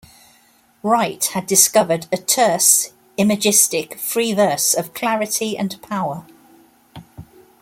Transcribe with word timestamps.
Wright 0.81 1.23
had 1.25 1.45
discovered 1.45 2.07
a 2.11 2.17
terse, 2.17 2.91
imagistic, 3.17 3.99
free 3.99 4.33
verse 4.33 4.73
of 4.73 4.95
clarity, 4.95 5.55
and 5.55 5.79
power. 5.83 6.25